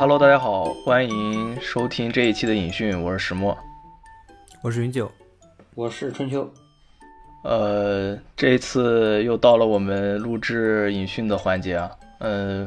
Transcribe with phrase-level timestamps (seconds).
[0.00, 3.54] Hello，大家好，欢迎收听这一期的影讯，我是石墨，
[4.62, 5.12] 我是云九，
[5.74, 6.50] 我是春秋。
[7.44, 11.90] 呃，这一次又到了我们录制影讯的环节啊，
[12.20, 12.66] 嗯，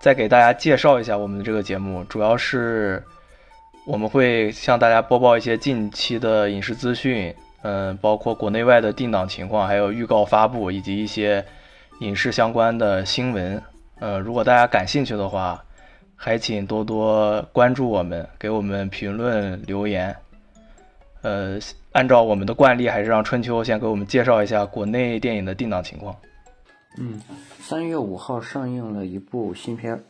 [0.00, 3.04] 再给大家介绍一下我们的这个节目，主要是
[3.86, 11.44] 我们会向大家播报一些近期的影视资讯，嗯，包括国内外的定档情况，还有预告发布以及一些
[12.00, 13.62] 影视相关的新闻。
[14.00, 15.62] 呃，如果大家感兴趣的话，
[16.24, 20.14] 还请多多关注我们，给我们评论留言。
[21.22, 21.58] 呃，
[21.90, 26.14] 按照我们的惯例，还是让春秋先给我们介绍一下国内电影的定档情况。
[26.96, 27.20] 嗯，
[27.58, 29.96] 三月五号上映了一部新片《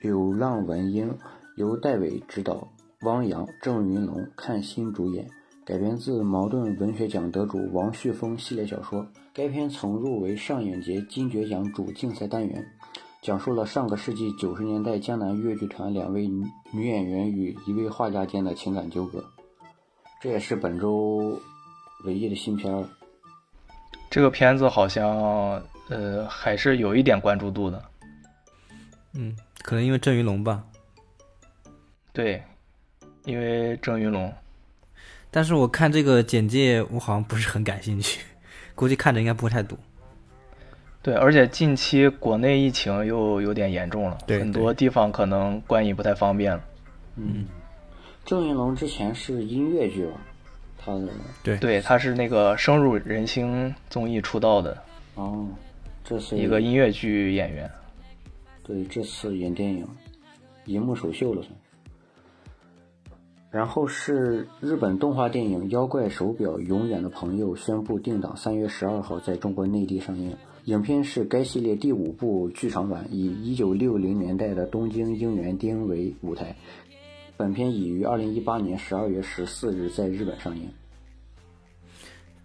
[0.00, 1.10] 流浪文英》，
[1.56, 2.68] 由戴伟执导，
[3.00, 5.26] 汪洋、郑云龙、看新主演，
[5.66, 9.04] 改编自茅盾文学奖得主王旭峰系列小说。
[9.34, 12.64] 该片曾入围上影节金爵奖主竞赛单元。
[13.22, 19.22] 讲述了上个世纪九十年代江南越剧团两位女演员与一位画家间的情感纠葛，
[20.22, 21.38] 这也是本周
[22.04, 22.82] 唯一的新片儿。
[24.08, 27.84] 这个片子好像呃还是有一点关注度的。
[29.12, 30.64] 嗯，可能因为郑云龙吧。
[32.14, 32.42] 对，
[33.24, 34.32] 因为郑云龙。
[35.30, 38.22] 但是我看这个简介，我好像不是很感兴趣，
[38.74, 39.78] 估计看着应该不会太多。
[41.02, 46.62] 对，而且近期国内疫情又有点严重了，很多地方可能观影不太方便了。
[47.16, 47.46] 嗯，
[48.24, 50.12] 郑云龙之前是音乐剧吧？
[50.76, 51.08] 他的
[51.42, 54.76] 对对，他是那个深入人心综艺出道的。
[55.14, 55.46] 哦，
[56.04, 57.70] 这是一个音乐剧演员。
[58.62, 59.86] 对，这次演电影，
[60.66, 61.54] 银幕首秀了算。
[63.50, 70.36] 然后是日本动画电影《妖怪手表：永远的朋友》宣布定档三月十二号在中国内地上映。
[70.66, 76.54] 影片是该系列第五部剧场版，以1960年代的东京樱园町为舞台。
[77.36, 80.68] 本片已于2018年12月14日在日本上映。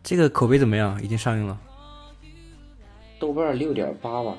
[0.01, 1.01] 这个口碑怎么样？
[1.03, 1.59] 已经上映了？
[3.19, 4.37] 豆瓣六点八吧，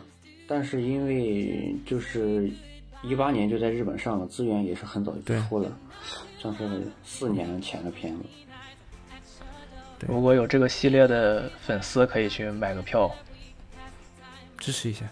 [0.48, 2.50] 但是因为就是
[3.03, 5.76] 一八年就在日本上了，资源也是很早就出了，
[6.38, 6.65] 算是
[7.04, 8.22] 四年前的片子。
[10.06, 13.10] 如果有这个系列的粉丝，可以去买个票。
[14.59, 15.06] 支持一下，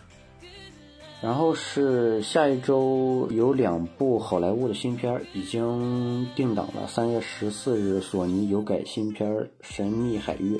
[1.23, 9.31] 然后是下一周有两部好莱坞的新片已经定档了，三月十四日索尼有改新片
[9.63, 10.57] 《神秘海域》，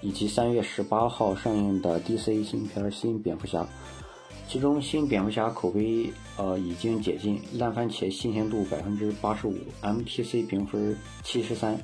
[0.00, 3.62] 以及三月十八号上映的 DC 新片《新蝙蝠侠》。
[4.46, 11.76] 其中新蝙蝠侠口碑呃已经解禁，烂番茄新鲜度百分之八十五，MTC 评分七十三，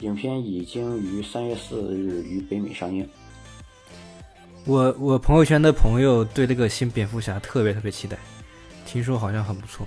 [0.00, 3.08] 影片已经于三月四日于北美上映。
[4.66, 8.16] 我我朋友圈的朋友对这个新蝙蝠侠特别特别期待，
[8.86, 9.86] 听说好像很不错。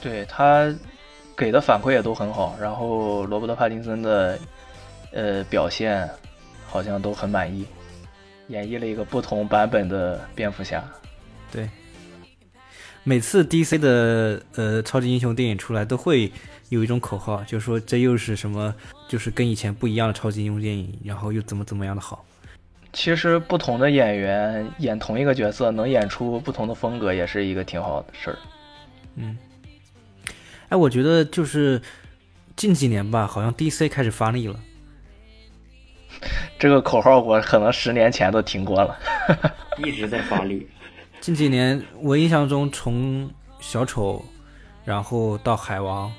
[0.00, 0.72] 对他
[1.34, 4.38] 给的反馈也都很好，然后罗伯特·帕丁森的
[5.12, 6.08] 呃表现
[6.66, 7.66] 好像都很满意，
[8.48, 10.84] 演绎了一个不同版本的蝙蝠侠。
[11.50, 11.70] 对，
[13.04, 16.30] 每次 DC 的呃超级英雄电影出来都会
[16.68, 18.74] 有一种口号，就说这又是什么，
[19.08, 22.22] 就是跟以前不一样的超级英雄电影，然后又怎么怎么样的好。
[22.92, 28.38] 其实不同的演员演同一个角色，能演出不同的风格，也是一个挺好的事儿。
[29.16, 29.36] 嗯，
[30.70, 31.80] 哎，我觉得就是
[32.56, 34.58] 近几年吧，好像 DC 开始发力了。
[36.58, 38.98] 这个口号我可能十年前都听过了，
[39.78, 40.66] 一直在发力。
[41.20, 44.24] 近几年我印象中，从小丑，
[44.84, 46.12] 然后到海王，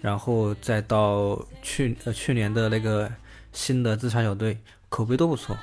[0.00, 3.10] 然后再到去呃去年的那个
[3.52, 4.58] 新的自杀小队，
[4.88, 5.56] 口碑都不错。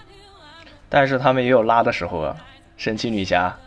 [0.92, 2.36] 但是他们也有拉的时候啊，
[2.76, 3.58] 神奇女侠，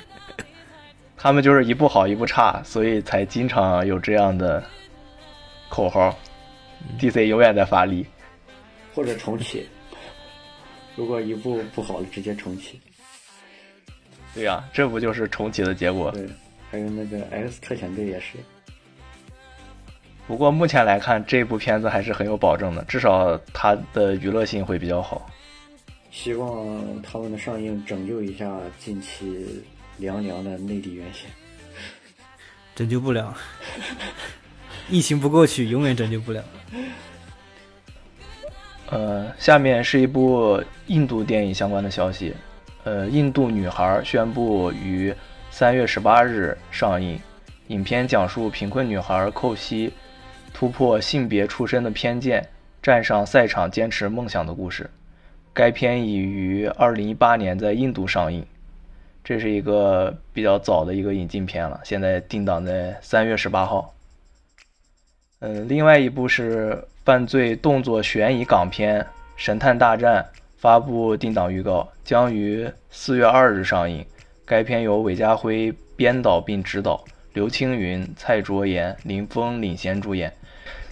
[1.16, 4.62] 他们就是一部好一部差，所以才经常有这样的
[5.70, 6.14] 口号。
[6.98, 8.04] DC 永远在发力，
[8.92, 9.66] 或者重启。
[10.96, 12.78] 如果一部不好了，直接重启。
[14.34, 16.10] 对呀，这不就是重启的结果？
[16.10, 16.28] 对，
[16.70, 18.36] 还有那个 X 特遣队也是。
[20.26, 25.30] 不过目前来看，这部片子还是很有保证的，至少它的娱乐性会比较好。
[26.12, 29.64] 希望他们的上映拯救一下近期
[29.96, 31.28] 凉凉的内地院线。
[32.76, 33.34] 拯救不了，
[34.90, 36.44] 疫情不过去，永远拯救不了。
[38.90, 42.34] 呃，下面是一部印度电影相关的消息。
[42.84, 45.14] 呃，印度女孩宣布于
[45.50, 47.18] 三月十八日上映。
[47.68, 49.90] 影片讲述贫困女孩寇西
[50.52, 52.46] 突破性别出身的偏见，
[52.82, 54.90] 站上赛场坚持梦想的故事。
[55.54, 58.44] 该片已于二零一八年在印度上映。
[59.24, 63.94] 这是一个比较早的一个引进片了，现在定档在三月十八号。
[65.38, 69.00] 嗯，另外一部是犯罪动作悬疑港片
[69.36, 70.22] 《神探大战》，
[70.56, 74.04] 发布定档预告，将于四月二日上映。
[74.44, 77.02] 该片由韦家辉编导并执导，
[77.32, 80.32] 刘青云、蔡卓妍、林峰领衔主演，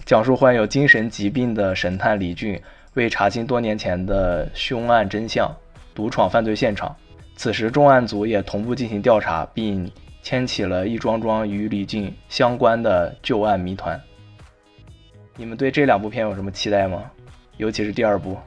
[0.05, 2.61] 讲述患有精神疾病的神探李俊
[2.93, 5.49] 为查清多年前的凶案真相，
[5.95, 6.95] 独闯犯罪现场。
[7.35, 9.89] 此时，重案组也同步进行调查，并
[10.21, 13.99] 牵起了一桩桩与李俊相关的旧案谜团。
[15.37, 17.09] 你们对这两部片有什么期待吗？
[17.57, 18.37] 尤其是第二部。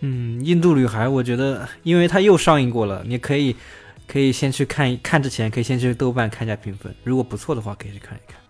[0.00, 3.54] 嗯，印度女孩，我觉得，因为它又上映过了，你可以
[4.06, 8.40] 可以先去看，看之前可以先去豆瓣看一下评分，如果不错的话，可以去看一看。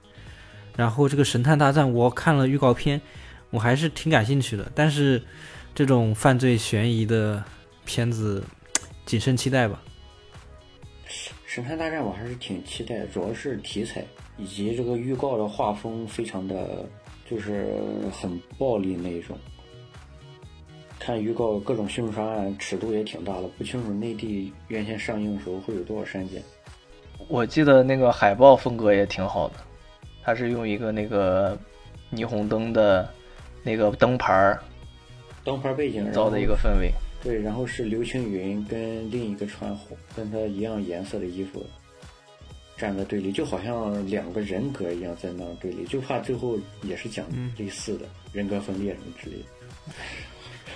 [0.76, 3.00] 然后这个神探大战，我看了预告片，
[3.50, 4.70] 我还是挺感兴趣的。
[4.74, 5.22] 但是
[5.74, 7.42] 这种犯罪悬疑的
[7.84, 8.42] 片子，
[9.04, 9.82] 谨慎期待吧。
[11.46, 14.04] 神探大战我还是挺期待，主要是题材
[14.38, 16.86] 以及这个预告的画风非常的，
[17.28, 17.74] 就是
[18.12, 19.36] 很暴力那一种。
[21.00, 26.40] 看预告，各种凶杀案尺度也挺大的，不清楚内地院线上映的时候会有多少删减。
[27.26, 29.54] 我记得那个海报风格也挺好的，
[30.22, 31.58] 它是用一个那个
[32.12, 33.12] 霓虹灯的
[33.62, 34.62] 那个灯牌儿
[35.44, 36.92] 灯牌背景造的一个氛围。
[37.22, 41.64] 对，然后是刘青云跟另一个穿红跟他一样颜色的衣服
[42.78, 47.26] 站在对立，就好像两个人格一样在那对立，就怕最后也是讲
[47.58, 49.94] 类似的人格分裂什么之类的。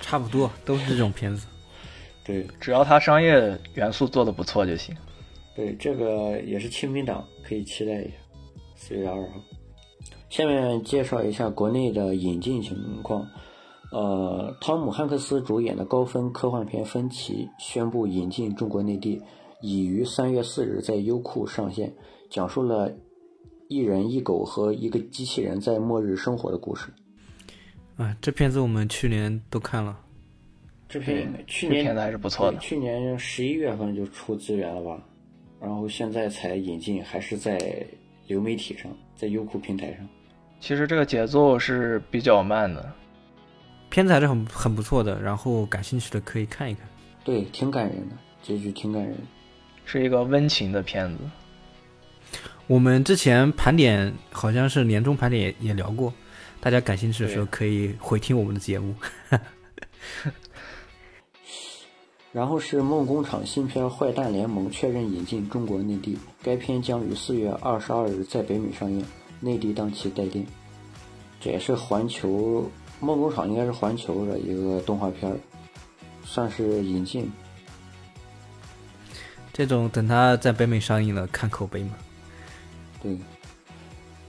[0.01, 1.47] 差不多都是这种片子，
[2.23, 4.95] 对，只要他商业元素做的不错就行。
[5.55, 8.11] 对，这个也是清明档，可以期待一下。
[8.75, 9.41] 四月二号，
[10.29, 13.27] 下面介绍一下国内的引进情况。
[13.91, 19.21] 呃，汤姆汉克斯主演的高分科幻片《分歧》宣布引进中国内地，
[19.61, 21.93] 已于三月四日在优酷上线，
[22.29, 22.91] 讲述了
[23.69, 26.89] 一人一狗和一个机器人在末日生活的故事。
[27.95, 29.97] 啊，这片子我们去年都看了。
[30.89, 32.57] 这片去年片子还是不错的。
[32.57, 35.01] 去年十一月份就出资源了吧，
[35.61, 37.87] 然后现在才引进，还是在
[38.27, 40.07] 流媒体上，在优酷平台上。
[40.59, 42.91] 其实这个节奏是比较慢的，
[43.89, 46.87] 片子还是很很不错的，然后感兴趣的可以看一看。
[47.23, 49.15] 对，挺感人的，结局挺感人。
[49.83, 52.39] 是一个温情的片子。
[52.65, 56.11] 我们之前盘点好像是年终盘点也也聊过，
[56.59, 58.95] 大家感兴趣的时候可以回听我们的节目。
[62.35, 69.01] 然后是梦工厂新片《坏蛋联盟》确认引进中国内地，该片将于四月二十二日在北美上映，
[69.39, 70.45] 内地档期待定。
[71.39, 75.33] 这也是环球梦工厂应该是环球的一个动画片，
[76.25, 77.31] 算是引进。
[79.53, 81.91] 这种等它在北美上映了，看口碑嘛。
[83.01, 83.17] 对，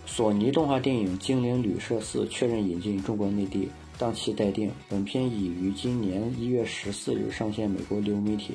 [0.06, 4.70] 索尼动画电影《精灵旅社四》确认引进中国内地，档期待定。
[4.88, 8.54] 本片已于今年一月十四日上线美国流媒体。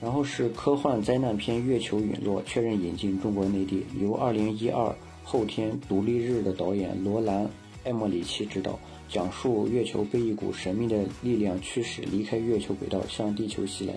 [0.00, 7.44] 然后是科幻灾难片《月球陨落》确认引进中国内地，由二零一二后天独立日的导演罗兰·
[7.84, 8.78] 艾默里奇执导，
[9.08, 13.94] 讲述月球被一股神秘的力量驱使离开月球轨道向地球袭来，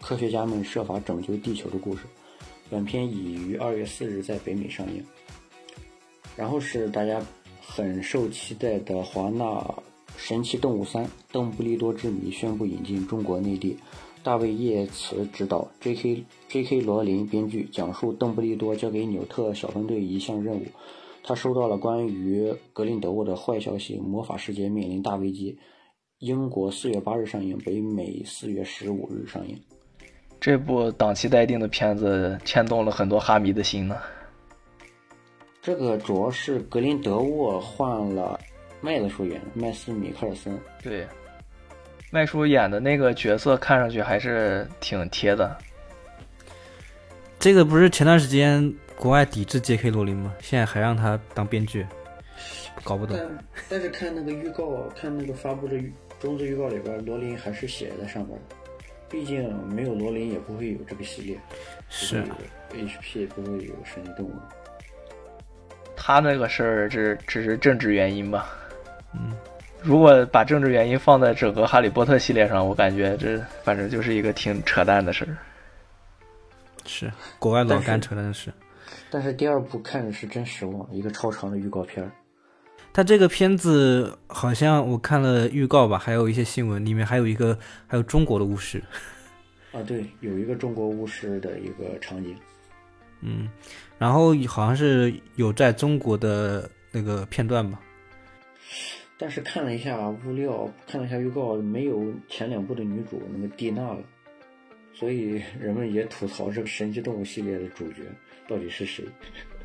[0.00, 2.02] 科学家们设法拯救地球的故事。
[2.70, 5.04] 本片已于二月四日在北美上映。
[6.36, 7.20] 然后是大家
[7.70, 9.44] 很受期待的华纳
[10.16, 13.76] 《神奇动物三：邓布利多之谜》宣布引进中国内地，
[14.24, 16.24] 大卫·叶茨执导，J.K.
[16.48, 16.80] J.K.
[16.80, 20.64] 罗琳编剧，讲述邓布利多交给纽特小分队一项任务，
[21.22, 25.56] 他收到了关于格林德沃的坏消息，魔法世界面临大危机。
[26.18, 29.56] 英国四月八日上映，北美四月十五日上映。
[30.40, 33.96] 这部档期待定的片子牵动了很多哈迷的心呢。
[35.68, 38.40] 这个主要是格林德沃换了
[38.80, 41.06] 麦子叔演的麦斯米克尔森，对，
[42.10, 45.54] 麦叔演的那个角色看上去还是挺贴的。
[47.38, 49.90] 这个不是前段时间国外抵制 J.K.
[49.90, 50.34] 罗琳吗？
[50.40, 51.86] 现在还让他当编剧，
[52.82, 53.14] 搞不懂。
[53.18, 58.56] 但但是看那个预告，看那个发布的预中字预告里边，罗琳还是写在上面的。
[59.10, 61.38] 毕竟没有罗琳也不会有这个系列，
[61.90, 62.24] 是
[62.72, 64.32] ，HP 不会有神奇动物。
[66.08, 68.48] 他那个事儿只只是政治原因吧。
[69.12, 69.36] 嗯，
[69.82, 75.36] 如果把政治原因放在整个哈利波特系列上，我感觉这反正就是一个挺扯淡的事儿。
[76.86, 78.50] 是，国外老干扯淡的事。
[79.10, 82.10] 但是第二部看着是真失望，一个超长的预告片儿。
[82.90, 88.82] 他这个片子好像我看了预告吧，还有一些新闻，里面还有一个还有中国的巫师，
[89.72, 92.34] 啊，对，有一个中国巫师的一个场景。
[93.20, 93.48] 嗯，
[93.98, 97.80] 然后好像是有在中国的那个片段吧。
[99.16, 103.98] 但是看了一下物料，看了一下预告，没有前两部的女主那个蒂娜了，
[104.94, 108.02] 所以人们也吐槽这个神奇动物系列的主角
[108.46, 109.04] 到底是谁？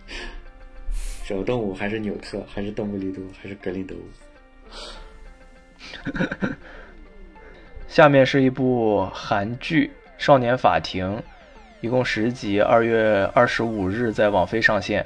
[1.23, 4.03] 小动物还是纽特，还是邓布利多，还是格林德沃？
[7.87, 11.05] 下面是一部韩剧《少年法庭》，
[11.83, 15.05] 一共十集，二月二十五日在网飞上线，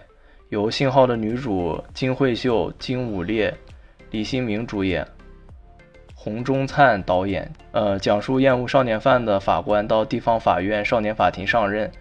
[0.49, 3.51] 由信号的女主金惠秀、金武烈。
[4.11, 5.03] 李新明主演，
[6.13, 7.51] 洪忠灿导演。
[7.71, 11.91] 呃，讲述厌恶少年犯的法官到地方法院少年法庭上任，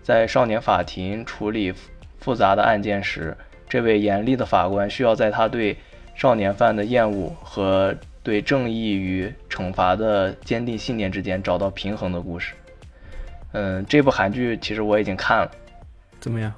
[0.00, 1.74] 在少年法庭处理
[2.20, 3.36] 复杂的案件时，
[3.68, 5.76] 这位严厉的法官需要在他对
[6.14, 12.54] 少年犯的厌恶和对正义与惩罚的坚定信念之间找到平衡的故事。
[13.52, 15.50] 嗯，这部韩剧其实我已经看了，
[16.20, 16.52] 怎么样？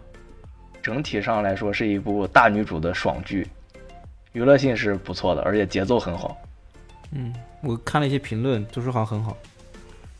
[0.83, 3.47] 整体上来说是一部大女主的爽剧。
[4.33, 6.37] 娱乐性是不错的，而且节奏很好。
[7.13, 9.37] 嗯，我看了一些评论，都说好像很好。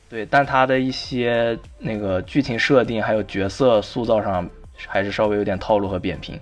[0.09, 4.49] 对，但它的一些那个剧情设定还有角色塑造上，
[4.87, 6.39] 还是稍微有点套路和扁平。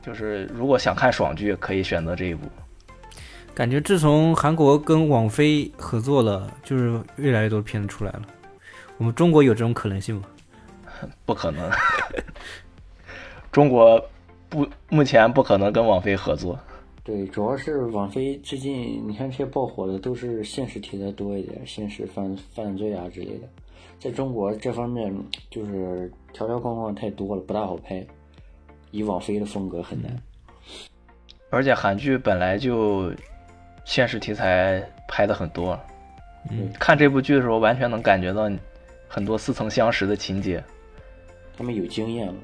[0.00, 2.46] 就是如果想看爽剧，可以选择这一部。
[3.52, 8.22] 感觉自从韩国跟网飞合作了，就是越来越多片子出来了。
[8.98, 10.22] 我们中国有这种可能性吗？
[11.24, 11.70] 不可能，
[13.52, 14.02] 中国。
[14.48, 16.56] 不，目前不可能跟网飞合作。
[17.02, 23.48] 对，主要是网飞最近，你看这些爆火的都是现实题材多一点，现实犯犯罪啊之类的。
[23.98, 25.12] 在中国这方面
[25.50, 28.06] 就是条条框框太多了，不大好拍。
[28.92, 30.16] 以网飞的风格很难。
[31.50, 33.12] 而且韩剧本来就
[33.84, 35.78] 现实题材拍的很多，
[36.52, 38.48] 嗯，看这部剧的时候完全能感觉到
[39.08, 40.62] 很多似曾相识的情节。
[41.56, 42.34] 他们有经验了。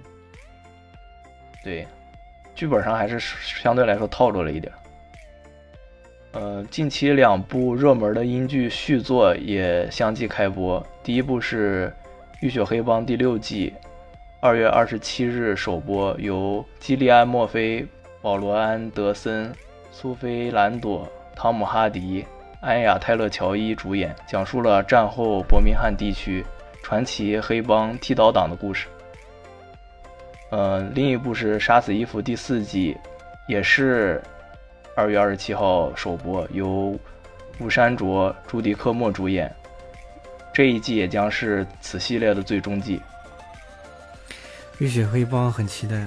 [1.63, 1.87] 对，
[2.55, 4.73] 剧本上还是相对来说套路了一点。
[6.33, 10.85] 呃，近期两部热门的英剧续作也相继开播。
[11.03, 11.93] 第一部是
[12.41, 13.75] 《浴血黑帮》第六季，
[14.41, 17.87] 二月二十七日首播，由基利安·墨菲、
[18.23, 19.53] 保罗·安德森、
[19.91, 22.25] 苏菲·兰朵、汤姆·哈迪、
[22.63, 26.47] 安雅·泰勒·乔伊主演，讲述了战后伯明翰地区
[26.81, 28.87] 传奇黑帮剃刀党的故事。
[30.51, 32.97] 呃，另一部是《杀死伊芙》第四季，
[33.49, 34.23] 也是
[34.95, 36.97] 二月二十七号首播，由
[37.59, 39.53] 吴山卓、朱迪克莫主演。
[40.55, 43.03] 这一季也将是此系列的最终季。
[44.79, 46.07] 浴血黑帮很期待。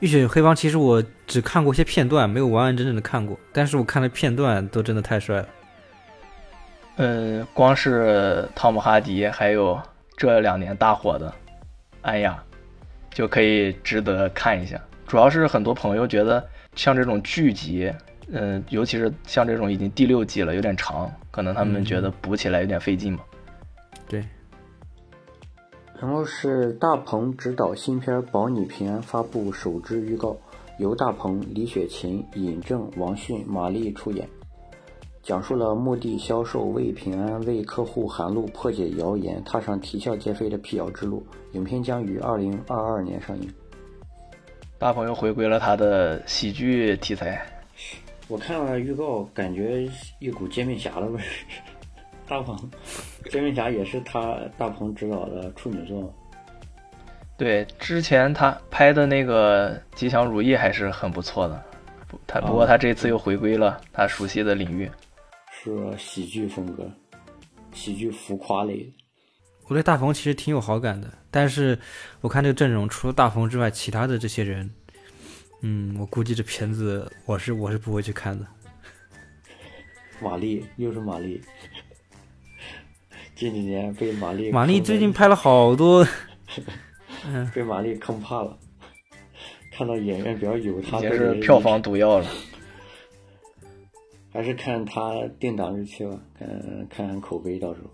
[0.00, 5.48] 浴血黑帮其实我只看过一些片段，没有完完整整的看过，但是我看的片段都真的太帅了。
[7.02, 9.80] 嗯，光是汤姆哈迪，还有
[10.18, 11.32] 这两年大火的
[12.02, 12.38] 安雅。
[13.10, 17.92] 就可以值得看一下，主要是很多朋友觉得像这种剧集，
[18.30, 23.20] 嗯，尤其是像这种已经第六季了，有点长，可能他们觉得补起来有点费劲嘛。
[24.06, 24.24] 对。
[26.00, 30.36] 然后是大鹏执导新片《保你平安》发布首支预告，
[30.78, 34.28] 由大鹏、李雪琴、尹正、王迅、马丽出演。
[35.30, 41.24] 讲述了墓地销售为平安为客户喊路破解谣言踏上啼笑皆非的辟谣之路。
[41.52, 43.48] 影片将于二零二二年上映。
[44.76, 47.40] 大鹏又回归了他的喜剧题材。
[48.26, 51.24] 我看了预告，感觉一股煎饼侠的味儿。
[52.26, 52.58] 大鹏，
[53.30, 56.12] 煎饼侠也是他大鹏执导的处女作。
[57.36, 61.62] 对，之前他拍的那个《吉祥如意》还是很不错的。
[62.26, 64.90] 他不过他这次又回归了他熟悉的领域。
[65.62, 66.90] 是喜剧风格，
[67.72, 68.92] 喜剧浮夸类的。
[69.68, 71.78] 我对大鹏其实挺有好感的，但是
[72.22, 74.68] 我看这个阵容，除了大鹏之外，其他的这些人，
[75.60, 78.46] 嗯，我估计这片子我是我是不会去看的。
[80.22, 81.40] 马丽又是马丽，
[83.36, 86.06] 近几年被玛丽玛丽最近拍了好多，
[87.54, 88.58] 被玛丽坑怕了，
[89.72, 92.26] 看到演员比较有，他是票房毒药了。
[94.32, 96.48] 还是看他定档日期吧，看
[96.88, 97.90] 看看口碑，到时候。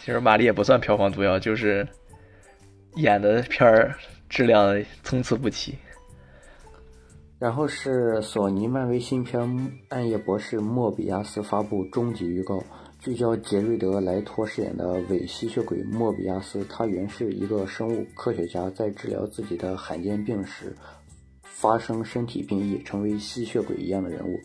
[0.00, 1.86] 其实马丽也不算票房毒药，就是
[2.94, 3.94] 演的片儿
[4.28, 5.76] 质量参差不齐。
[7.38, 9.40] 然后是索尼漫威新片
[9.90, 12.62] 《暗夜博士：莫比亚斯》发布终极预告，
[12.98, 16.64] 聚焦杰瑞德·莱托饰演的伪吸血鬼莫比亚斯。
[16.64, 20.74] 他原是一个生物科学家，在治疗自己的罕见病时
[21.42, 24.40] 发生身体变异，成为吸血鬼一样的人物。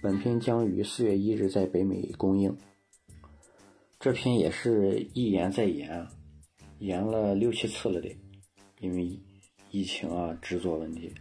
[0.00, 2.56] 本片将于四月一日在北美公映。
[4.00, 6.06] 这篇也是一延再延，
[6.78, 8.16] 延了六七次了得，
[8.80, 9.18] 因为
[9.70, 11.12] 疫情啊、制作问题。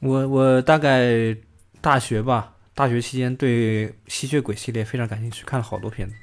[0.00, 1.36] 我我大概
[1.80, 6.14] 大学吧，大学期间对吸血鬼系列非常感兴趣，看了好多片子。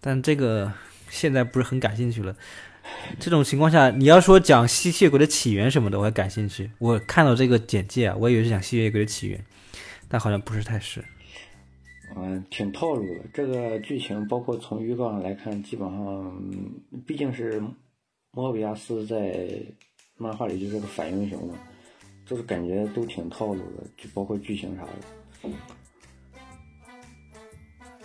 [0.00, 0.72] 但这个
[1.08, 2.36] 现在不是很感兴趣了。
[3.18, 6.70] 这种情况下，你要说讲吸血鬼的起源什么的，我还感兴趣。
[6.78, 9.44] 我看到这个简介啊，我以为是讲吸血鬼的起源，
[10.10, 11.02] 但好像不是太是。
[12.16, 13.20] 嗯，挺套路的。
[13.32, 16.42] 这个剧情包括从预告上来看，基本上
[17.06, 17.62] 毕竟是
[18.32, 19.48] 莫比亚斯在
[20.16, 21.54] 漫画里就是个反英雄嘛，
[22.26, 25.50] 就是感觉都挺套路的，就包括剧情啥的。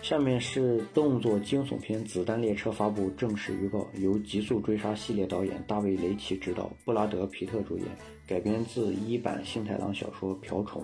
[0.04, 7.88] 下面是动作惊悚片《子弹列车》发布正式预告，由《极速追杀》系列导演大卫·雷奇执导，布拉德·皮特主演，
[8.28, 10.84] 改编自一版幸太郎小说《瓢虫》，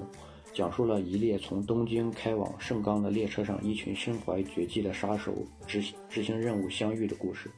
[0.53, 5.33] 讲述了一列从东京开往盛冈的列车上一群身怀绝技的杀手
[5.65, 7.49] 执执行任务相遇的故事。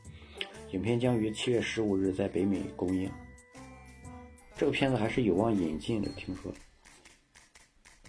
[0.72, 3.10] 影片将于七月十五日在北美公映。
[4.56, 6.54] 这个片子还是有望引进的，听说。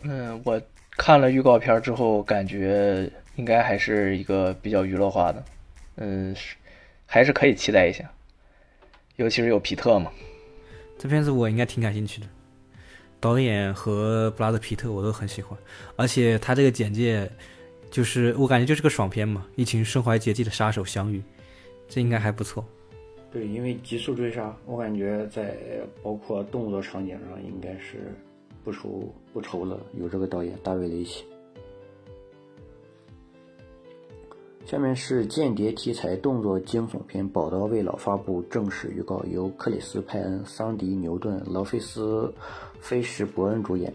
[0.03, 0.61] 嗯，我
[0.91, 3.11] 看了预告片之后，感觉。
[3.37, 5.45] 应该还是一个比较娱乐化的，
[5.97, 6.33] 嗯，
[7.05, 8.09] 还是可以期待一下，
[9.17, 10.13] 尤其是有皮特嘛。
[10.97, 12.29] 这片子我应该挺感兴趣的，
[13.25, 15.59] 导演和布拉德皮特我都很喜欢，
[15.97, 17.27] 而且他这个简介
[17.91, 21.23] 就是我感觉就是个爽片嘛，一群身怀绝技的杀手相遇，
[21.89, 22.63] 这应该还不错。
[23.33, 25.57] 对，因为极速追杀，我感觉在
[26.03, 28.15] 包括动作场景上应该是
[28.63, 31.25] 不愁不愁了，有这个导演大卫雷奇。
[34.67, 42.33] 下面是间谍题材动作惊悚片《宝刀未老》发布正式预告，由克里斯·派恩、桑迪·牛顿、劳菲斯·
[42.85, 43.91] 菲什伯恩主演，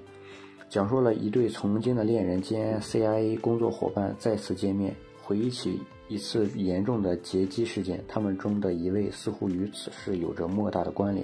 [0.67, 11.23] 讲述了一对曾经的恋人兼 CIA 工作伙伴再次见面，回忆起一次严重的劫机事件，他们中的一位似乎与此事有着莫大的关联。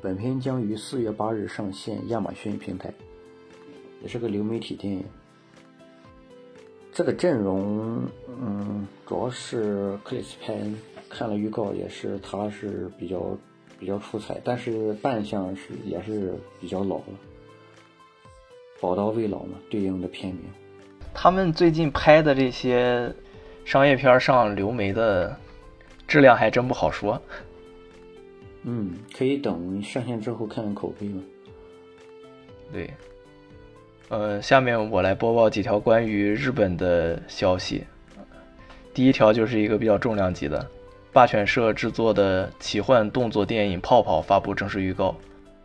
[0.00, 2.92] 本片将于四月八日上线亚马逊平台，
[4.02, 5.04] 也是个流媒体电影。
[6.92, 10.76] 这个阵容，嗯，主要是克里斯·派恩，
[11.08, 13.38] 看了预告也是，他是比较
[13.82, 17.04] 比较出彩，但是扮相是也是比较老了。
[18.80, 20.44] 宝刀未老嘛，对应的片名。
[21.12, 23.12] 他们最近拍的这些
[23.64, 25.36] 商业片上流媒的
[26.06, 27.20] 质量还真不好说。
[28.62, 31.20] 嗯，可以等上线之后看看口碑嘛。
[32.72, 32.88] 对。
[34.10, 37.82] 呃，下面我来播报几条关于日本的消息。
[38.94, 40.64] 第一条就是一个比较重量级的，
[41.12, 45.14] 霸犬社制作的奇幻动作电影《泡泡》发布正式预告。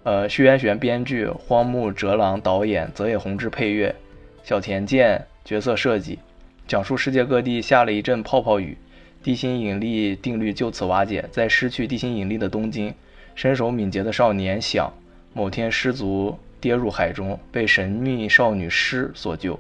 [0.04, 3.96] 呃，徐元玄编剧，荒木哲郎导演，泽野弘之配乐，
[4.44, 6.20] 小田健角色设计，
[6.68, 8.78] 讲述世界各地下了一阵泡泡雨，
[9.24, 12.94] 地心引力定律就此瓦解，在失去地心引力的东京，
[13.34, 14.92] 身手敏捷的少年想
[15.34, 16.38] 某天失足。
[16.60, 19.58] 跌入海中，被神秘少女诗所救。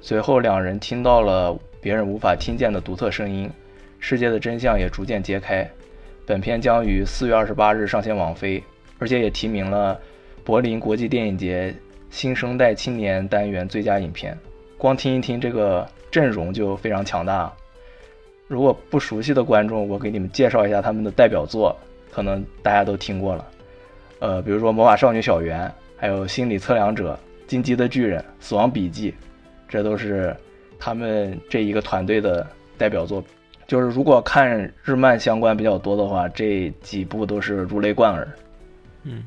[0.00, 3.50] 随后，两人听到了别人无法听见的独特声音，
[3.98, 5.68] 世界的真相也逐渐揭开。
[6.26, 8.62] 本片将于四月二十八日上线网飞，
[8.98, 9.98] 而且也提名了
[10.44, 11.74] 柏林国际电影节
[12.10, 14.36] 新生代青年单元最佳影片。
[14.76, 17.52] 光听一听这个阵容就非常强大。
[18.46, 21.76] 如果不熟悉的观众，我给你们介绍一下他们的代表作，
[22.10, 23.46] 可能大家都听过了。
[24.20, 25.66] 呃，比如说《魔法少女小圆》。
[26.00, 29.12] 还有心理测量者、进击的巨人、死亡笔记，
[29.68, 30.32] 这都是
[30.78, 33.20] 他们这一个团队的代表作。
[33.68, 38.26] 就是如果看日漫相关比较多的话，这几部都是如雷贯耳。
[39.02, 39.22] 嗯，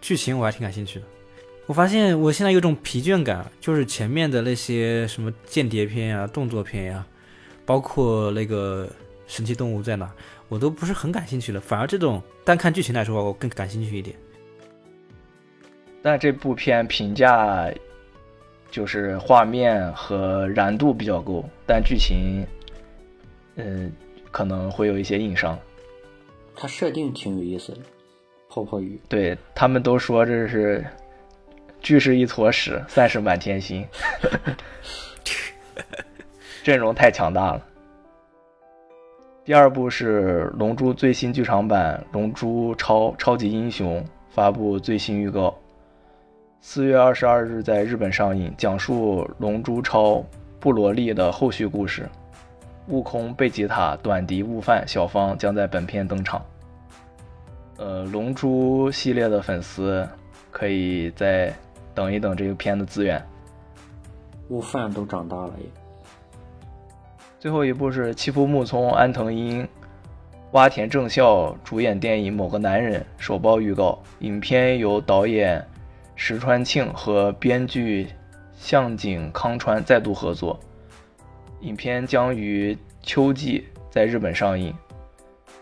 [0.00, 1.04] 剧情我还挺感兴趣的。
[1.66, 7.04] 我发现我现在有种疲倦感，就是前面的那些什么间谍片呀、动作片呀，
[7.64, 8.88] 包括那个
[9.26, 10.08] 神奇动物在哪，
[10.48, 11.58] 我都不是很感兴趣了。
[11.60, 14.16] 反而这种单看剧情来说，我更感兴趣一点。
[16.02, 17.68] 但这部片评价
[18.70, 22.46] 就是画面和燃度比较够，但剧情，
[23.56, 23.92] 嗯，
[24.30, 25.58] 可能会有一些硬伤。
[26.54, 27.78] 它设定挺有意思的，
[28.48, 28.98] 泡泡鱼。
[29.08, 30.84] 对他们都说这是
[31.80, 33.86] 剧是一坨屎，散是满天星，
[36.64, 37.62] 阵容太强大了。
[39.44, 45.56] 第二部是《龙珠》最新剧场版《龙珠超超级英雄》发布最新预告。
[46.60, 50.14] 四月二十二日在日本上映，讲述《龙珠超》
[50.58, 52.08] 布罗利的后续故事。
[52.88, 56.44] 悟空、贝吉塔、短笛、悟饭、小芳将在本片登场。
[57.78, 60.08] 呃，龙珠系列的粉丝
[60.50, 61.52] 可以再
[61.94, 63.22] 等一等这个片的资源。
[64.48, 65.66] 悟饭都长大了耶。
[67.40, 69.66] 最后一部是七夫木聪、安藤樱、
[70.52, 73.98] 洼田正孝主演电影《某个男人》首曝预告。
[74.20, 75.62] 影片由导演
[76.14, 78.08] 石川庆和编剧
[78.56, 80.58] 向井康川再度合作。
[81.60, 84.74] 影片将于秋季在日本上映。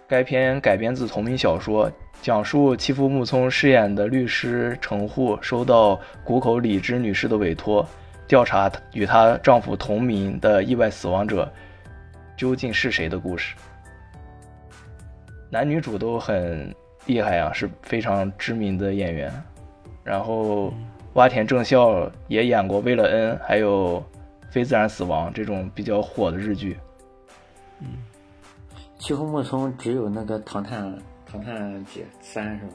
[0.06, 7.86] 该片改编自同名小说，讲述妻夫木聪饰演的律师程户收到谷口里之女士的委托，
[8.28, 11.50] 调查与她丈夫同名的意外死亡者
[12.36, 13.54] 究竟是谁的故事。
[15.50, 16.74] 男女主都很
[17.06, 19.32] 厉害啊，是非常知名的演员。
[20.02, 20.72] 然后
[21.14, 24.04] 洼田正孝也演过《为了恩》还有
[24.54, 26.78] 《非自然死亡》这种比较火的日剧。
[27.80, 27.88] 嗯，
[29.00, 32.72] 妻夫木聪只有那个《唐探唐探几三》是吧？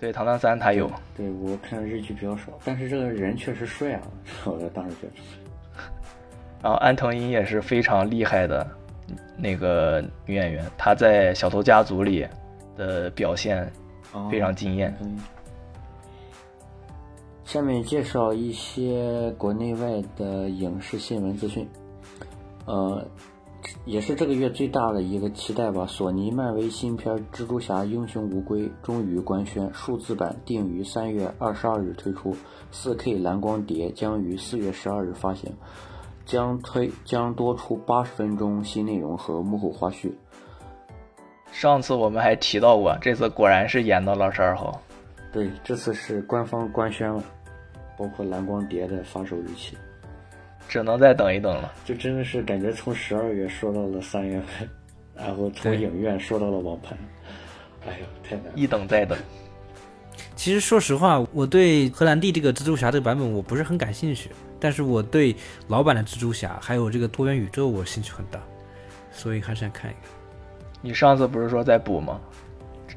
[0.00, 0.90] 对，《唐探三》他有。
[1.14, 4.00] 对我看日剧比较少，但是这个人确实帅啊，
[4.46, 5.12] 我当时觉得。
[6.62, 8.66] 然后安藤樱也是非常厉害的
[9.36, 12.26] 那个女演员，她在《小偷家族》里
[12.78, 13.70] 的表现
[14.30, 14.96] 非常惊艳。
[15.02, 15.20] 嗯
[17.52, 21.68] 下面介绍一些国内外的影视新闻资讯，
[22.64, 23.06] 呃，
[23.84, 25.86] 也是这个月最大的一个期待吧。
[25.86, 32.34] 索尼漫威新片《蜘蛛侠：英雄无归》终于官宣，数字版定于三月二十二日推出
[32.72, 35.52] ，4K 蓝光碟将于四月十二日发行，
[36.24, 40.10] 将推将多出八十分钟新内容和幕后花絮。
[41.50, 44.80] 上次我们还提到过，这次果然是演到了十二号。
[45.30, 47.22] 对，这次是官方官宣了，
[47.96, 49.76] 包括蓝光碟的发售日期，
[50.68, 51.72] 只能再等一等了。
[51.84, 54.68] 就真的是感觉从十二月说到了三月份，
[55.14, 56.96] 然后从影院说到了网盘，
[57.86, 58.52] 哎呦，太难了。
[58.54, 59.16] 一等再等。
[60.34, 65.34] 其实说实话，我对荷兰弟这个蜘蛛侠这个版本我不是很感兴趣，但是我对
[65.68, 68.40] 老版的蜘蛛侠还有这个多元宇宙我兴趣很大，
[69.12, 70.10] 所以还是想看一看。
[70.80, 72.20] 你上次不是说在补吗？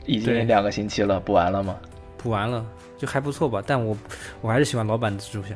[0.05, 1.77] 已经两个星期了，补完了吗？
[2.25, 2.65] 补完了
[2.97, 3.95] 就还不错吧，但我
[4.41, 5.55] 我还是喜欢老版的蜘蛛侠，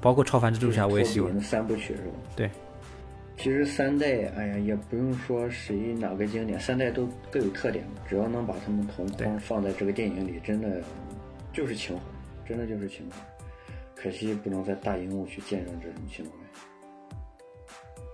[0.00, 1.38] 包括超凡蜘蛛侠我也喜欢。
[1.38, 2.14] 三部曲是吧？
[2.34, 2.50] 对。
[3.36, 7.84] 其实三代，哎呀，也不用说谁哪个经典，三代都各有特点。
[8.08, 10.80] 只要能把他们同框放在这个电影里，真的
[11.52, 12.02] 就是情怀，
[12.48, 13.16] 真的就是情怀。
[13.94, 16.30] 可惜不能在大荧幕去见证这种情怀。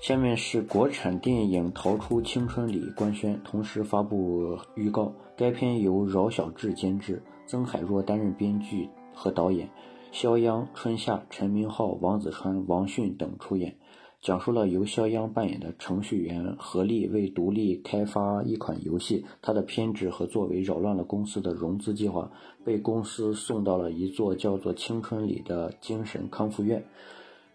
[0.00, 5.12] 下面是国产电影《逃出青春》里官宣，同时发布预告。
[5.36, 9.68] 该片由饶晓志监制，曾海若担任编剧和导演，
[10.10, 13.76] 肖央、春夏、陈明昊、王子川、王迅等出演。
[14.22, 22.30] 讲述了由肖央扮演的程序员何力为独立开发一款游戏，他的偏执和作为扰乱了公司的融资计划，
[22.64, 26.82] 被公司送到了一座叫做青春里的精神康复院。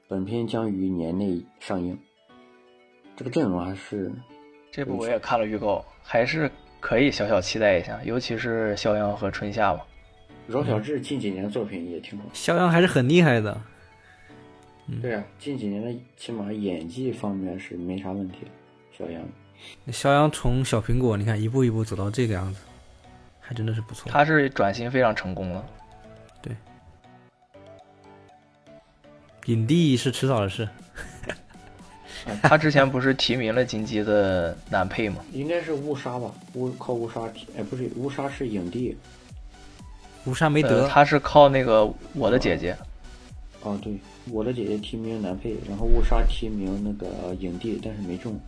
[0.07, 1.97] 本片将于年内上映。
[3.15, 4.11] 这个阵容还是
[4.71, 9.85] 这部我也看了预告，还是可以小小期待一下，尤其是肖央和春夏吧。
[10.47, 12.25] 饶晓志近几年作品也挺好。
[12.33, 13.59] 肖央还是很厉害的，
[15.01, 18.51] 对啊，近几年的起码演技方面是没啥问题的。
[18.97, 19.21] 肖央，
[19.91, 22.59] 肖央从小苹果你看一步一步走到这个样子，
[23.39, 24.11] 还真的是不错。
[24.11, 25.65] 他是转型非常成功了，
[26.41, 26.53] 对
[29.45, 30.67] 影帝是迟早的事。
[32.41, 35.23] 他之前不是提名了金鸡的男配吗？
[35.31, 36.31] 应该是乌沙吧？
[36.53, 38.97] 乌靠乌沙提，哎，不是乌沙是影帝。
[40.25, 42.75] 乌沙没得，呃他是靠那个我的姐姐，
[43.61, 43.95] 哦，对，
[44.31, 48.39] 我的姐姐提名男配，然后乌沙提名那个影帝，但是没中。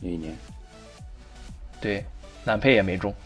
[0.00, 0.36] 那一年，
[1.80, 2.04] 对，
[2.44, 3.12] 男配也没中。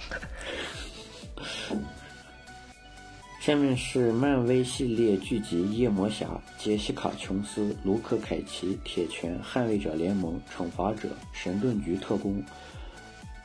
[3.49, 6.27] 下面是漫威系列剧集《夜魔侠》、
[6.63, 12.45] 杰西卡·琼斯、卢克·凯奇、铁拳、捍卫者联盟、惩罚者、神盾局特工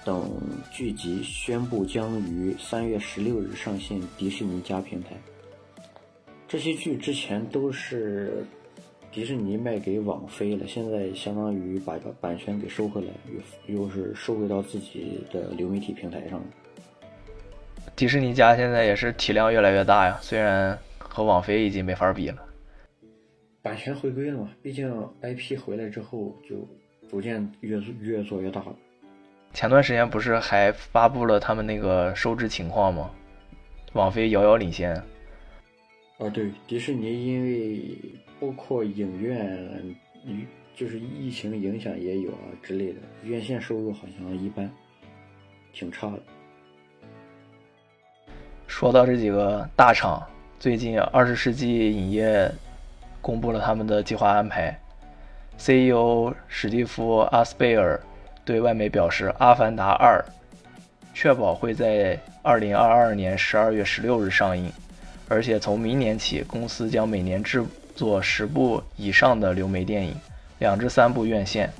[0.03, 0.29] 等
[0.73, 5.11] 剧集宣布将于三月十六日上线迪士尼加平台。
[6.49, 8.45] 这些剧之前都是
[9.09, 13.13] 迪士尼卖给网飞了，现在相当于把版权给收回来，
[13.67, 16.45] 又又是收回到自己的流媒体平台上了。
[17.95, 22.37] 迪士尼家现在也是体量越来越大呀，虽然和网飞已经没法比了。
[23.61, 24.89] 版权回归了嘛，毕竟
[25.21, 26.67] IP 回来之后就
[27.09, 28.75] 逐渐越越做越大了。
[29.53, 33.11] 前段时间不是还发布了他们那个收支情况吗？
[33.93, 34.91] 网飞遥遥领先。
[36.17, 37.95] 啊，对，迪士尼因为
[38.39, 39.95] 包括影院，
[40.75, 44.69] 就是疫情影响也有啊之类的，院线收入好像一般，
[45.71, 46.23] 挺差的。
[48.75, 50.21] 说到这几个大厂，
[50.59, 52.51] 最近二十世纪影业
[53.21, 54.75] 公布了他们的计划安排
[55.57, 58.01] ，CEO 史蒂夫·阿斯贝尔
[58.43, 60.19] 对外媒表示，《阿凡达二》
[61.13, 64.71] 确保会在2022年12月16日上映，
[65.29, 67.63] 而且从明年起，公司将每年制
[67.95, 70.15] 作十部以上的流媒电影，
[70.57, 71.71] 两至三部院线。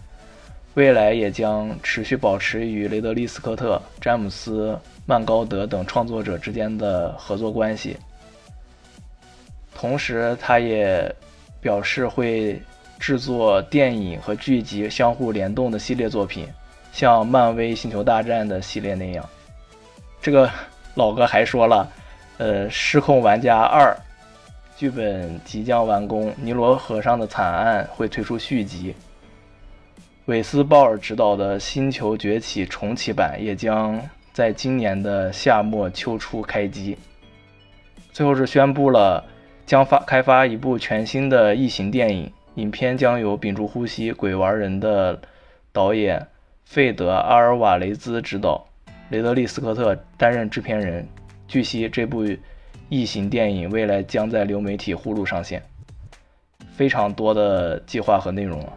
[0.75, 4.71] 未来也将持续保持与雷德利·斯科特、詹姆斯·
[5.05, 7.97] 曼高德等创作者之间的合作关系。
[9.75, 11.13] 同时，他也
[11.59, 12.61] 表示会
[12.99, 16.47] 制作电影和剧集相互联动的系列作品，
[16.93, 19.27] 像漫威《星球大战》的系列那样。
[20.21, 20.49] 这个
[20.95, 21.91] 老哥还说了，
[22.37, 23.91] 呃，《失控玩家二》
[24.79, 28.95] 剧本即将完工，尼罗河上的惨案会推出续集。
[30.25, 34.01] 韦斯鲍尔执导的《星球崛起》重启版也将
[34.33, 36.97] 在今年的夏末秋初开机。
[38.11, 39.23] 最后是宣布了
[39.65, 45.21] 将发开发一部全新的异形电影，影片将由屏住呼吸《鬼玩人》的
[45.71, 46.27] 导演
[46.65, 48.65] 费德·阿尔瓦雷兹执导，
[49.09, 51.07] 雷德利·斯科特担任制片人。
[51.47, 52.25] 据悉，这部
[52.89, 55.61] 异形电影未来将在流媒体呼噜上线。
[56.71, 58.73] 非常多的计划和内容啊！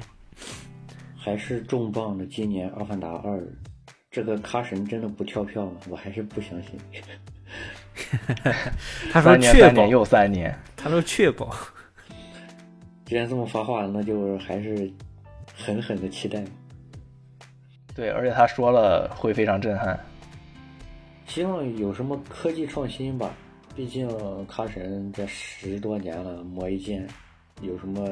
[1.16, 3.38] 还是重磅的，今年《阿凡达二》，
[4.16, 5.72] 这个卡神真的不跳票吗？
[5.90, 6.70] 我还是不相信。
[9.12, 11.54] 他说确保三年，又三年，他说确保。
[13.04, 14.90] 既然这么发话，那就还是
[15.54, 16.42] 狠狠的期待。
[17.94, 20.00] 对，而且他说了会非常震撼。
[21.26, 23.34] 希望有什么科技创新吧，
[23.74, 24.08] 毕竟
[24.46, 27.06] 卡神这十多年了，磨一剑，
[27.60, 28.02] 有什么？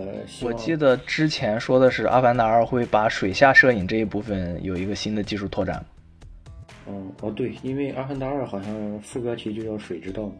[0.43, 5.83] 我记得之前说的是《阿凡达二》会把水下摄影这一部分有一个新的技术拓展。
[6.87, 10.31] 嗯，哦对，因为《阿凡达二》好像副标题就叫“水之道”。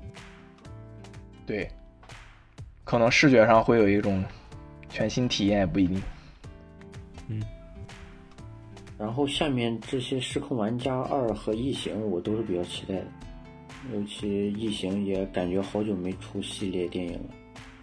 [1.47, 1.69] 对，
[2.85, 4.25] 可能视觉上会有一种
[4.89, 6.03] 全新体验，也不一定。
[7.29, 7.43] 嗯
[8.97, 13.07] 然后下面这些《失控玩家二》和《异形》，我都是比较期待的，
[13.93, 17.35] 尤其《异形》也感觉好久没出系列电影了。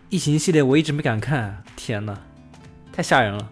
[0.10, 2.18] 异形系列我一直没敢看，天呐，
[2.94, 3.52] 太吓人了。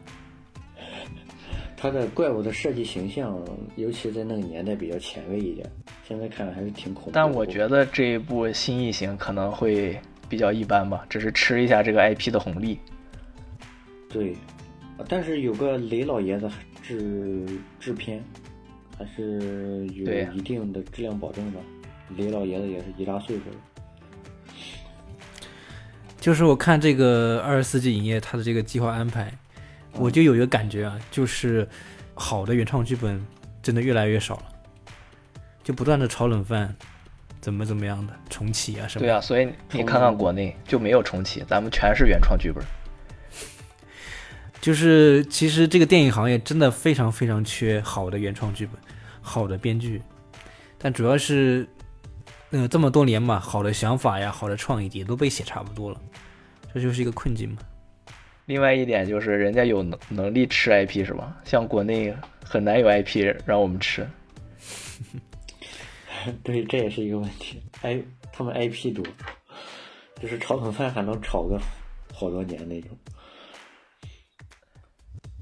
[1.82, 3.42] 它的怪物的设计形象，
[3.78, 5.66] 尤其在那个年代比较前卫一点，
[6.06, 7.12] 现在看还是挺恐怖。
[7.14, 12.78] 但我觉得这一部新异形可能会比较一般吧，只是吃一下这个 IP 的红利。
[14.10, 14.36] 对，
[15.08, 16.52] 但是有个雷老爷子
[16.84, 17.46] 制
[17.80, 18.22] 制片，
[18.98, 21.60] 还是有一定的质量保证的。
[22.18, 23.56] 雷老爷子也是一大岁数了。
[26.20, 29.32] 就是我看这个二十四季影业它的这个计划安排，
[30.00, 31.68] 我就有一个感觉啊，就是
[32.16, 33.24] 好的原创剧本
[33.62, 34.44] 真的越来越少了，
[35.64, 36.74] 就不断的炒冷饭，
[37.42, 39.06] 怎么怎么样的重启啊什么。
[39.06, 42.64] 对啊，所以你看看国内就没有重启，咱们全是原创剧本。
[44.62, 48.76] 就是其实这个电影行业真的非常非常缺好的原创剧本，
[49.22, 50.02] 好的编剧，
[50.78, 51.68] 但主要是，
[52.52, 56.02] 呃，这么多年嘛，好的想法呀，好的创意也都被写差不多了，
[56.74, 57.58] 这就是一个困境嘛。
[58.50, 61.40] 另外一点就是人家有能能力吃 IP 是吧？
[61.46, 62.12] 像国内
[62.44, 64.04] 很难有 IP 让我们吃。
[66.42, 67.62] 对，这也是一个问题。
[67.84, 68.02] 哎，
[68.34, 69.06] 他们 IP 多，
[70.20, 71.62] 就是炒冷饭还能炒个
[72.12, 72.90] 好多年那种。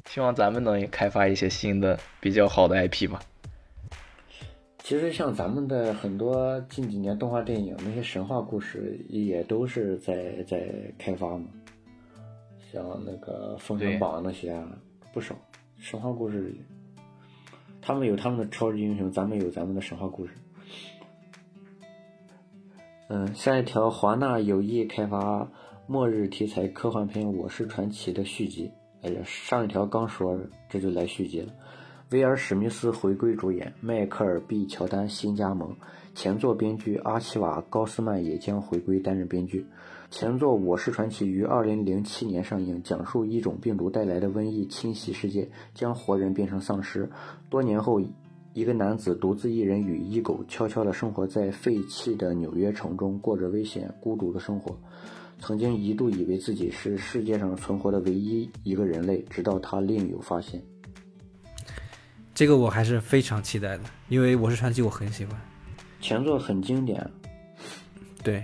[0.10, 3.22] 希望咱们能开发一些新的比较好的 IP 吧。
[4.84, 10.68] 其实像咱们的很多近几年动画电影那些神话故事也都是在在
[11.00, 11.46] 开发嘛，
[12.78, 14.68] 像那个《封神榜》那些啊，
[15.12, 15.36] 不少
[15.78, 16.56] 神话故事，
[17.82, 20.34] 他们有他们的超级英雄，咱们有咱们的神话故事。
[23.10, 25.50] 嗯，下一条，华纳有意开发
[25.88, 28.70] 末日题材科幻片《我是传奇》的续集。
[29.02, 31.54] 哎呀，上一条刚说，这就来续集了。
[32.12, 35.76] 威尔·史密斯回归主演，迈克尔 ·B· 乔丹新加盟，
[36.14, 39.66] 前作编剧阿奇瓦·高斯曼也将回归担任编剧。
[40.10, 47.10] 前作《我是传奇》于二零零七年上映，讲述一种病毒带来的瘟疫侵袭世界，将活人变成丧尸。
[47.50, 48.02] 多年后，
[48.54, 54.76] 一个男子独自一人与一狗悄悄地生活在废弃的纽约城中，过着危险孤独的生活。
[55.40, 60.60] 曾经一度以为自己是世界上存活的唯一一个人类，直到他另有发现。
[62.34, 65.40] 这个我还是非常期待的，因为《我是传奇》我很喜欢。
[66.00, 67.06] 前作很经典，
[68.24, 68.44] 对，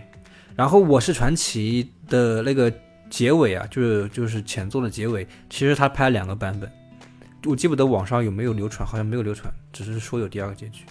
[0.55, 2.71] 然后《我是传奇》的那个
[3.09, 6.71] 结尾啊，就是就是前作的结尾，其实他拍了两个版本，
[7.45, 10.85] 我记不得网上有没有流传，好像没有流传，只是说有第二个结局。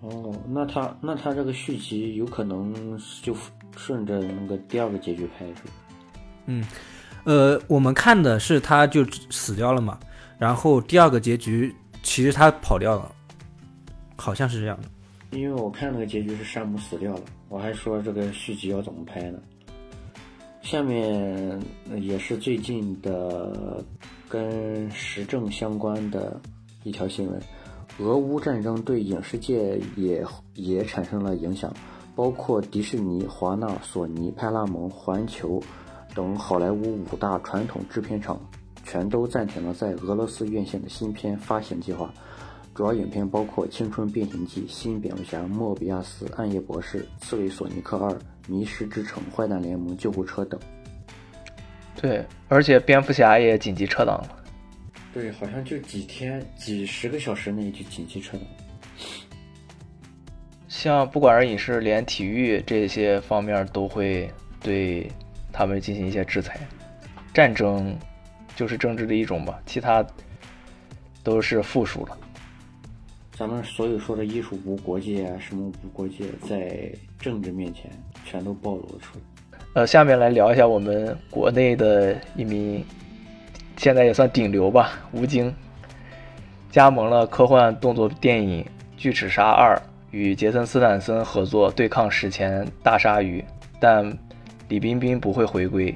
[0.00, 3.34] 哦，那他那他这个续集有可能就
[3.76, 6.68] 顺着那个第二个结局拍是吧？
[7.24, 9.98] 呃，我们看的是他就死掉了嘛，
[10.38, 13.10] 然后第二个结局其实他跑掉了，
[14.16, 14.88] 好像是这样的。
[15.34, 19.38] 因为我看那个结局是山姆死掉了，我还说这个续集要怎么拍呢？
[20.62, 21.60] 下面
[22.00, 23.84] 也是最近的
[24.28, 26.40] 跟时政相关的
[26.84, 27.38] 一条新闻，
[27.98, 31.70] 俄乌战争对影视界也也产生了影响，
[32.14, 35.60] 包括迪士尼、华纳、索尼、派拉蒙、环球
[36.14, 38.40] 等好莱坞五大传统制片厂
[38.84, 42.14] 全都暂停了在俄罗斯院线的新片发行计划。
[42.74, 48.10] 主要影片包括《青春变形记》《新蝙蝠侠》《莫比亚斯》《暗夜博士》《刺猬索尼克二》
[48.48, 50.58] 《迷失之城》《坏蛋联盟》《救护车》等。
[51.94, 54.44] 对，而且蝙蝠侠也紧急撤档了。
[55.12, 58.46] 对，好像就几天、几十个小时内就紧急撤档。
[60.66, 64.28] 像不管是影视，连体育这些方面都会
[64.60, 65.08] 对
[65.52, 66.58] 他们进行一些制裁。
[67.32, 67.96] 战争
[68.56, 70.04] 就是政治的一种吧，其他
[71.22, 72.18] 都是附属了。
[73.36, 77.90] 咱们所有说的艺术无国界啊，什么无国界，在政治面前
[78.24, 79.58] 全都暴露了出来。
[79.74, 82.84] 呃，下面来聊一下我们国内的一名，
[83.76, 85.52] 现在也算顶流吧，吴京，
[86.70, 88.62] 加盟了科幻动作电影
[88.96, 89.74] 《巨齿鲨二》，
[90.12, 93.44] 与杰森斯坦森合作对抗史前大鲨鱼，
[93.80, 94.16] 但
[94.68, 95.92] 李冰冰不会回归。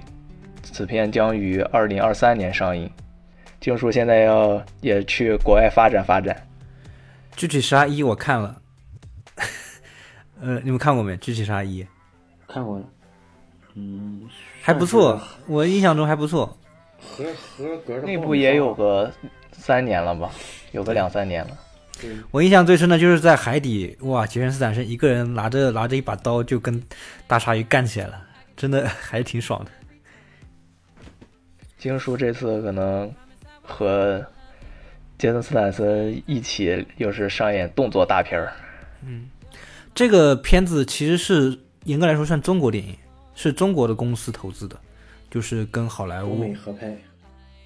[0.64, 2.90] 此片将于二零二三年上映。
[3.60, 6.36] 静叔现在要也去国外发展发展。
[7.38, 8.60] 巨齿鲨一我看了，
[10.42, 11.16] 呃，你们看过没？
[11.18, 11.86] 巨齿鲨一
[12.48, 12.84] 看过了，
[13.74, 14.28] 嗯，
[14.60, 16.58] 还不错，我印象中还不错。
[16.98, 17.24] 合
[17.56, 19.12] 合格的那部也有个
[19.52, 20.32] 三年了吧，
[20.72, 21.56] 有个两三年了。
[22.32, 26.82] 我印象最深的就是在海底，哇，杰森斯坦森一个人拿着拿着一把刀就跟
[27.28, 28.20] 大鲨鱼干起来了，
[28.56, 29.70] 真的还挺爽的。
[31.78, 33.08] 金叔这次可能
[33.62, 34.26] 和
[35.18, 38.52] 杰森斯坦森一起又是上演动作大片儿。
[39.04, 39.28] 嗯，
[39.92, 42.96] 这个片子其实是严格来说算中国电影，
[43.34, 44.76] 是中国的公司投资的，
[45.28, 46.96] 就是跟好莱坞美合拍。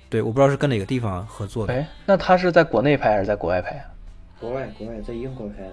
[0.09, 1.75] 对，我不知道是跟哪个地方合作的。
[1.75, 3.85] 哎，那他是在国内拍还是在国外拍啊？
[4.41, 5.73] 国外，国外在英国拍的。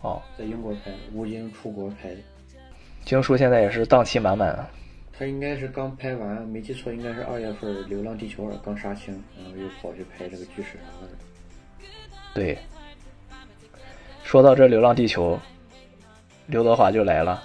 [0.00, 2.16] 哦，在英国拍的，吴京出国拍的。
[3.04, 4.68] 金叔现在也是档期满满啊。
[5.18, 11.06] 他应该是刚拍完，没记错，应该是二月份《流浪地球二》刚杀青，然后又跑去拍这个《巨齿鲨二》。
[12.34, 12.58] 对，
[14.22, 15.34] 说到这《流浪地球》，
[16.46, 17.42] 刘德华就来了，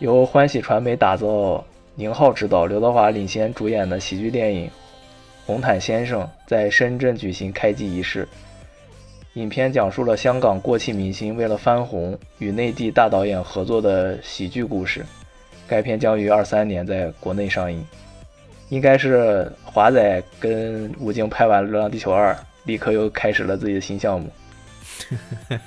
[0.00, 4.66] 由欢喜传媒打造、宁浩执导、刘德华领衔主演的喜剧电影
[5.46, 8.28] 《红毯先生》在深圳举行开机仪式。
[9.34, 15.02] 影片讲述了香港过气明星为了翻红，与内地大导演合作的喜剧故事。
[15.68, 17.86] 该片将于二三年在国内上映，
[18.70, 22.32] 应该是华仔跟吴京拍完《流浪地球二》，
[22.64, 24.30] 立刻又开始了自己的新项目。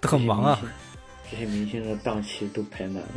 [0.00, 0.60] 都很忙啊，
[1.30, 3.08] 这些明星的档期都排满了。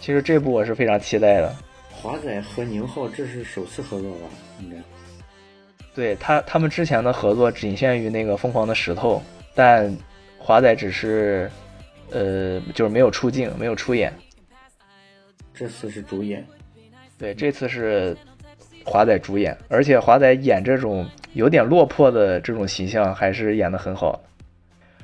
[0.00, 1.54] 其实这部我是非常期待的。
[1.90, 4.28] 华仔和宁浩这是首次合作吧？
[4.60, 4.76] 应该。
[5.94, 9.16] 对他，他们之前的合作仅限于那个《疯狂的石头》，
[9.54, 9.94] 但
[10.38, 11.50] 华仔只是，
[12.10, 14.12] 呃，就是没有出镜，没有出演。
[15.56, 16.46] 这次是主演，
[17.18, 18.14] 对，这次是
[18.84, 24.20] 华仔主演，而且华仔演这种有点落魄的这种形象还是演得很好。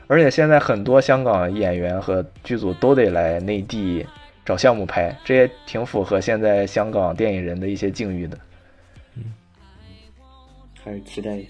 [0.09, 4.07] 而且现在很多香港演员和剧组都得来内地
[4.45, 8.39] 找项目拍，这也挺符合现在香港电影人的一些境遇的。
[9.17, 9.25] 嗯，
[10.85, 11.49] 还是期待一。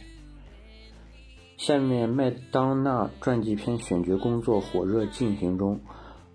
[1.56, 5.80] 下面麦当娜传记片选角工作火热进行中，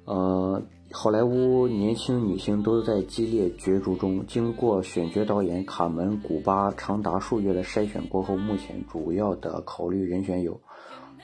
[0.03, 0.61] 呃。
[0.93, 10.61] 好莱坞年轻女星都在激烈角逐中，经过选角导演卡门·古巴长达数月的筛选过后，目前主要的考虑人选有：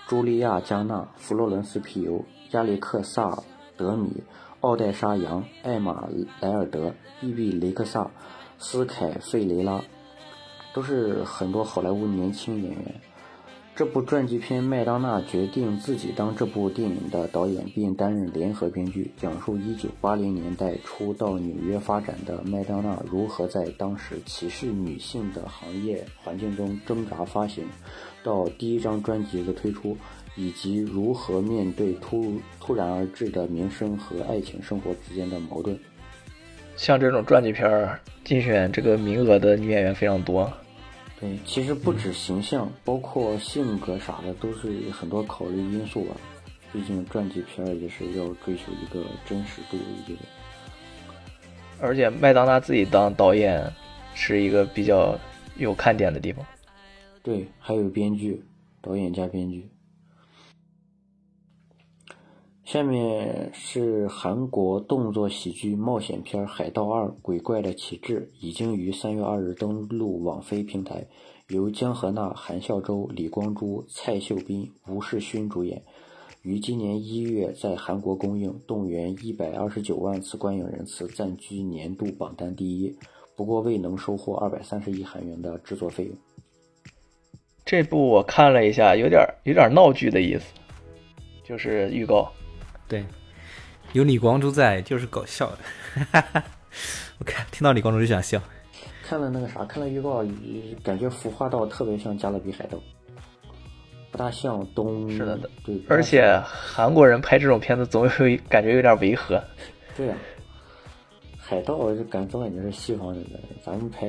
[0.08, 3.30] 茱莉亚·加纳、弗洛伦斯·皮尤、亚历克萨·
[3.78, 4.22] 德米、
[4.60, 6.08] 奥黛莎·杨、艾玛·
[6.42, 8.12] 莱尔德、伊比·雷克萨、
[8.60, 9.82] 斯凯·费雷拉，
[10.74, 13.02] 都是很多好莱坞年轻演员。
[13.76, 27.66] 这部传记片，麦当娜决定自己当这部电影的导演，并担任联合编剧，讲述1980年代初到纽约发展的麦当娜如何在当时歧视女性的行业环境中挣扎发行，
[28.24, 29.98] 到第一张专辑的推出，
[30.36, 35.76] 以及如何面对突突然而至的名声和爱情生活之间的矛盾。
[36.76, 40.52] 像这种传记片儿，竞选这个名额的女演员非常多。
[41.24, 46.16] 对，其实不止形象，包括性格啥的，都是很多考虑因素吧。
[46.74, 50.20] 毕竟传记片也是要追求一个真实度，我觉得。
[51.80, 53.72] 而且麦当娜自己当导演
[54.14, 55.18] 是一个比较
[55.56, 56.46] 有看点的地方。
[57.22, 58.44] 对，还有编剧，
[58.82, 59.66] 导演加编剧。
[62.66, 71.06] 下面是韩国动作喜剧冒险片《海盗二：鬼怪的旗帜》，已经于三月二日登陆网飞平台，
[71.50, 75.84] 由姜河娜、韩孝周、李光洙、蔡秀彬、吴世勋主演，
[76.42, 82.96] 于今年一月在韩国公映，动员一百二十九万次观影人次，暂居年度榜单第一。
[83.36, 86.16] 不过未能收获二百三十亿韩元的制作费用。
[87.66, 90.54] 这部我看了一下，有点有点闹剧的意思，
[91.44, 92.32] 就是预告。
[92.94, 93.04] 对，
[93.94, 95.58] 有李光洙在就是搞笑的。
[97.18, 98.40] 我看听到李光洙就想笑。
[99.04, 100.24] 看了那个啥，看了预告，
[100.84, 102.78] 感觉服化道特别像《加勒比海盗》，
[104.12, 105.10] 不大像东。
[105.10, 105.82] 是的，对。
[105.90, 109.44] 而且韩国人拍这种片子总有感觉有点违和。
[109.98, 110.16] 对呀，
[111.40, 114.06] 海盗就感总感觉是西方人的，咱们拍，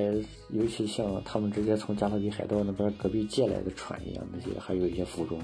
[0.51, 5.41] 尤其像他们直接从加勒比海盗那边隔壁借来的船一样，那些还有一些服装。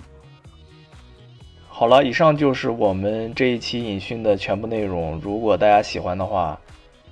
[1.80, 5.18] 好了，以上就是我们这一期影讯的全部内容。
[5.18, 6.60] 如果大家喜欢的话，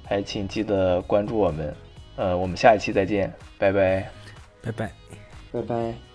[0.05, 1.75] 还请记得关注我们。
[2.17, 4.07] 呃，我们下一期再见，拜拜，
[4.61, 4.91] 拜拜，
[5.53, 6.08] 拜拜。